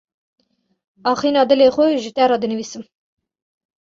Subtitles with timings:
[1.11, 2.83] Axîna dilê xwe ji te re dinivîsim.